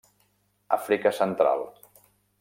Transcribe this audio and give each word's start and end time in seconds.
Àfrica 0.77 1.11
central. 1.17 1.61